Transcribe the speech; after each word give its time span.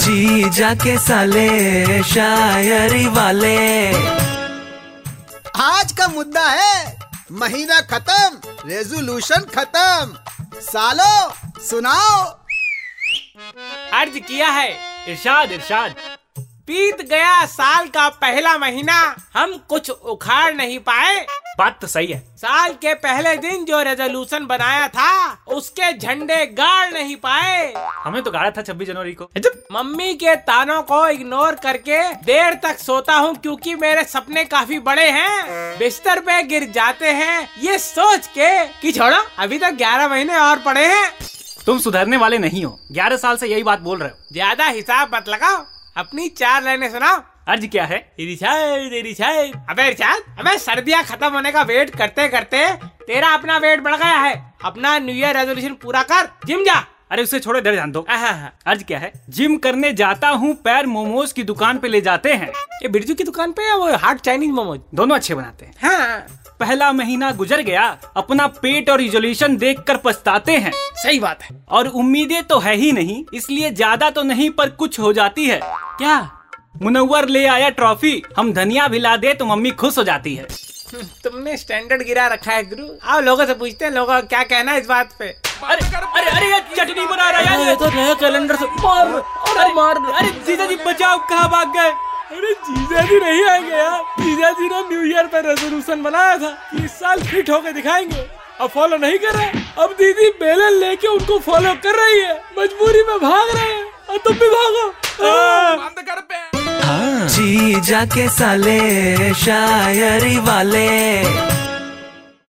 जी 0.00 0.48
जाके 0.50 0.96
साले 0.98 2.02
शायरी 2.02 3.06
वाले। 3.06 3.56
आज 5.60 5.92
का 5.92 6.06
मुद्दा 6.08 6.46
है 6.50 6.98
महीना 7.32 7.80
खत्म 7.90 8.68
रेजोल्यूशन 8.68 9.44
खत्म। 9.54 10.60
सालो 10.60 11.12
सुनाओ। 11.60 12.24
अर्ज़ 13.92 14.18
किया 14.18 14.48
है 14.50 14.70
इरशाद 15.08 15.52
इरशाद। 15.52 15.94
बीत 16.70 17.00
गया 17.02 17.44
साल 17.48 17.86
का 17.88 18.08
पहला 18.16 18.56
महीना। 18.58 18.94
हम 19.34 19.56
कुछ 19.68 19.90
उखाड़ 19.90 20.52
नहीं 20.54 20.78
पाए। 20.80 21.24
बात 21.58 21.78
तो 21.80 21.86
सही 21.86 22.06
है। 22.06 22.18
साल 22.38 22.72
के 22.74 22.92
पहले 22.96 23.34
दिन 23.38 23.64
जो 23.64 23.80
रेजोल्यूशन 23.82 24.46
बनाया 24.46 24.86
था 24.88 25.10
उसके 25.54 25.92
झंडे 25.94 26.44
गाड़ 26.54 26.92
नहीं 26.92 27.16
पाए। 27.16 27.72
हमें 28.04 28.22
तो 28.22 28.30
गाड़ा 28.30 28.50
था 28.50 28.62
छब्बीस 28.62 28.88
जनवरी 28.88 29.14
को। 29.14 29.28
मम्मी 29.72 30.14
के 30.14 30.34
तानों 30.44 30.80
को 30.82 31.06
इग्नोर 31.08 31.54
करके 31.54 32.02
देर 32.24 32.54
तक 32.62 32.78
सोता 32.78 33.14
हूँ 33.14 33.34
क्योंकि 33.36 33.74
मेरे 33.76 34.04
सपने 34.04 34.44
काफ़ी 34.46 34.78
बड़े 34.80 35.08
हैं। 35.10 35.78
बिस्तर 35.78 36.20
पे 36.20 36.42
गिर 36.44 36.70
जाते 36.70 37.10
हैं। 37.12 37.48
ये 37.62 37.78
सोच 37.80 38.26
के 38.28 38.64
कि 38.80 38.92
छोड़ो 38.92 39.22
अभी 39.38 39.58
तक 39.58 39.74
ग्यारह 39.74 40.08
महीने 40.08 40.36
और 40.36 40.58
पड़े 40.60 40.86
हैं। 40.86 41.10
तुम 41.66 41.78
सुधरने 41.78 42.16
वाले 42.16 42.38
नहीं 42.38 42.64
हो। 42.64 42.78
ग्यारह 42.92 43.16
साल 43.16 43.36
से 43.36 43.48
यही 43.48 43.62
बात 43.62 43.80
बोल 43.80 43.98
रहे 43.98 44.08
हो। 44.08 44.16
ज़्यादा 44.32 44.66
हिसाब 44.68 45.14
मत 45.14 45.28
लगाओ। 45.28 45.64
अपनी 46.00 46.28
चार 46.30 46.62
लाइनें 46.62 46.88
सुना 46.90 47.10
अर्ज़ 47.48 47.66
क्या 47.66 47.84
है? 47.84 47.96
इरिशाद 48.20 48.92
इरिशाद 48.94 49.66
अबे 49.70 49.86
इरिशाद 49.86 50.38
अबे 50.40 50.56
सर्दियाँ 50.58 51.02
खत्म 51.04 51.32
होने 51.32 51.52
का 51.52 51.62
वेट 51.62 51.90
करते 51.96 52.28
करते 52.28 52.66
तेरा 53.04 53.28
अपना 53.30 53.56
वेट 53.58 53.80
बढ़ 53.80 53.96
गया 53.96 54.18
है। 54.18 54.32
अपना 54.64 54.98
न्यू 54.98 55.14
ईयर 55.14 55.36
रेजोल्यूशन 55.36 55.74
पूरा 55.82 56.02
कर 56.02 56.28
जिम 56.46 56.64
जा। 56.64 56.74
अरे 57.10 57.22
उसे 57.22 57.38
छोड़ो 57.40 57.58
इधर 57.58 57.72
ध्यान 57.72 57.92
दो। 57.92 58.00
अर्ज़ 58.02 58.84
क्या 58.84 58.98
है? 58.98 59.12
जिम 59.28 59.56
करने 59.58 59.92
जाता 59.92 60.28
हूँ 60.30 60.54
पैर 60.64 60.86
मोमोज 60.86 61.32
की 61.32 61.42
दुकान 61.44 61.78
पे 61.78 61.88
ले 61.88 62.00
जाते 62.00 62.32
हैं। 62.32 62.48
ये 62.82 62.88
बिरजू 62.88 63.14
की 63.14 63.24
दुकान 63.24 63.52
पे 63.52 63.68
या 63.68 63.74
वो 63.76 63.96
हार्ट 63.96 64.20
चाइनीज़ 64.20 64.50
मोमोज? 64.52 64.80
दोनों 64.94 65.16
अच्छे 65.16 65.34
बनाते 65.34 65.66
हैं। 65.66 65.74
हाँ। 65.82 66.26
पहला 66.60 66.90
महीना 66.92 67.30
गुजर 67.32 67.60
गया 67.62 67.84
अपना 68.16 68.46
पेट 68.56 68.90
और 68.90 68.98
रिजोल्यूशन 68.98 69.56
देख 69.56 69.80
कर 69.80 69.96
पछताते 70.04 70.56
हैं। 70.56 70.72
सही 70.96 71.18
बात 71.20 71.42
है। 71.42 71.56
और 71.70 71.88
उम्मीदें 71.88 72.42
तो 72.44 72.58
है 72.58 72.74
ही 72.76 72.92
नहीं 72.92 73.22
इसलिए 73.34 73.70
ज़्यादा 73.72 74.10
तो 74.10 74.22
नहीं 74.24 74.50
पर 74.52 74.70
कुछ 74.72 74.98
हो 75.00 75.12
जाती 75.12 75.46
है। 75.46 75.60
क्या? 75.98 76.18
मुनव्वर 76.82 77.28
ले 77.28 77.46
आया 77.48 77.68
ट्रॉफी 77.70 78.22
हम 78.36 78.52
धनिया 78.52 78.88
भी 78.88 78.98
ला 78.98 79.16
दे 79.18 79.34
तो 79.34 79.46
मम्मी 79.46 79.70
खुश 79.80 79.98
हो 79.98 80.04
जाती 80.04 80.34
है। 80.34 80.46
तुमने 81.24 81.56
स्टैंडर्ड 81.56 82.02
गिरा 82.02 82.26
रखा 82.28 82.52
है 82.52 82.62
गुरु। 82.68 82.86
आओ 83.04 83.20
लोगों 83.20 83.46
से 83.46 83.54
पूछते 83.54 83.84
हैं 83.84 83.92
लोगों 83.92 84.12
का 84.12 84.20
क्या 84.22 84.42
कहना 84.44 84.72
है 84.72 84.80
इस 84.80 84.86
बात 84.86 85.12
पे? 85.18 85.24
अरे 85.64 85.86
अरे 85.96 86.30
अरे 86.30 86.46
ये 86.46 86.60
चटनी 86.76 87.06
बना 87.06 87.30
रहा 87.30 87.40
है 87.40 87.66
ये 87.66 87.74
तो 87.76 87.90
नया 87.90 88.14
कैलेंडर 88.20 88.56
से 88.56 88.66
मार 88.76 89.06
अरे 89.06 89.72
मार 89.74 89.96
अरे 90.12 90.30
जीजा 90.46 90.66
जी 90.66 90.76
बचाओ 90.86 91.18
कहाँ 91.28 91.48
भाग 91.50 91.68
गए? 91.76 91.92
अरे 92.30 92.52
जीजा 92.52 93.00
जी 93.02 93.20
नहीं 93.20 93.44
आएँगे 93.44 93.76
यार। 93.76 94.00
जीजा 94.20 94.50
जी 94.50 94.68
ने 94.68 94.80
न्यू 94.80 95.02
ईयर 95.02 95.26
पे 95.26 95.40
रेजोल्यूशन 95.40 96.02
बनाया 96.02 96.36
था। 96.38 96.50
कि 96.50 96.84
इस 96.84 96.90
साल 96.90 97.22
फिट 97.22 97.50
होके 97.50 97.72
दिखाएँगे। 97.72 98.30
अब 98.60 98.68
फॉलो 98.68 98.96
नहीं 98.96 99.18
कर 99.18 99.34
रहे। 99.34 99.46
अब 99.78 99.94
दीदी 99.98 100.30
बेलन 100.30 100.72
लेके 100.72 101.08
उनको 101.08 101.38
फॉलो 101.38 101.74
कर 101.74 101.94
रही 102.02 102.20
है। 102.20 102.42
मजबूरी 102.58 103.02
में 103.02 103.18
भाग 103.18 103.48
रहे 103.54 103.72
हैं। 103.74 103.84
और 104.10 104.18
तुम 104.18 104.32
भी 104.32 104.48
भागो। 104.48 104.94
जीजा 107.26 108.04
के 108.04 108.28
साले 108.28 109.34
शायरी 109.34 110.36
वाले। 110.36 110.90